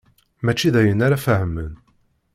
[0.43, 1.71] Mačči d ayen ara fehmen.